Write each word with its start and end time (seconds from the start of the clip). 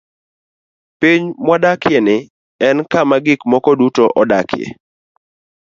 Piny 0.99 1.23
mwadakieni 1.45 2.17
en 2.67 2.77
kama 2.91 3.17
gik 3.25 3.41
moko 3.51 3.71
duto 3.79 4.05
odakie. 4.21 4.67